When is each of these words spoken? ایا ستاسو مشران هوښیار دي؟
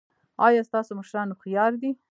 ایا 0.47 0.61
ستاسو 0.69 0.91
مشران 0.99 1.27
هوښیار 1.31 1.71
دي؟ 1.81 1.91